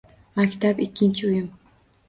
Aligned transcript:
“Maktab– 0.39 0.81
ikkinchi 0.85 1.31
uyim” 1.31 1.49